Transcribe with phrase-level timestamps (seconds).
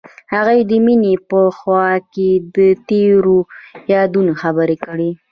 [0.33, 2.29] هغوی د مینه په خوا کې
[2.89, 3.37] تیرو
[3.93, 5.09] یادونو خبرې کړې.